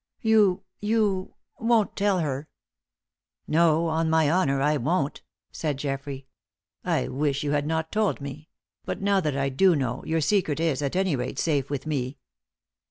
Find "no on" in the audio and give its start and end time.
3.47-4.09